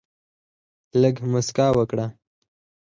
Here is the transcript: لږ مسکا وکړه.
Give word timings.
لږ 1.01 1.15
مسکا 1.31 1.67
وکړه. 1.77 2.05